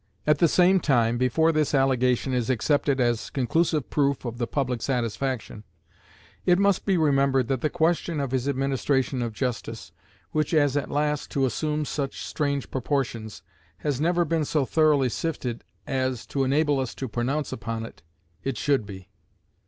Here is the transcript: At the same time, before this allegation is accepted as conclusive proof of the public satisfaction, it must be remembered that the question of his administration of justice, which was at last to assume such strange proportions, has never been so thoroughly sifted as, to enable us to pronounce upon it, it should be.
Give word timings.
At 0.25 0.39
the 0.39 0.47
same 0.47 0.79
time, 0.79 1.19
before 1.19 1.51
this 1.51 1.75
allegation 1.75 2.33
is 2.33 2.49
accepted 2.49 2.99
as 2.99 3.29
conclusive 3.29 3.91
proof 3.91 4.25
of 4.25 4.39
the 4.39 4.47
public 4.47 4.81
satisfaction, 4.81 5.63
it 6.43 6.57
must 6.57 6.85
be 6.87 6.97
remembered 6.97 7.47
that 7.49 7.61
the 7.61 7.69
question 7.69 8.19
of 8.19 8.31
his 8.31 8.47
administration 8.47 9.21
of 9.21 9.31
justice, 9.31 9.91
which 10.31 10.53
was 10.53 10.75
at 10.75 10.89
last 10.89 11.29
to 11.29 11.45
assume 11.45 11.85
such 11.85 12.23
strange 12.25 12.71
proportions, 12.71 13.43
has 13.77 14.01
never 14.01 14.25
been 14.25 14.43
so 14.43 14.65
thoroughly 14.65 15.07
sifted 15.09 15.63
as, 15.85 16.25
to 16.25 16.43
enable 16.43 16.79
us 16.79 16.95
to 16.95 17.07
pronounce 17.07 17.53
upon 17.53 17.85
it, 17.85 18.01
it 18.43 18.57
should 18.57 18.87
be. 18.87 19.07